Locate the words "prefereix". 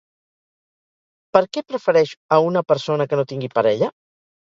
1.73-2.17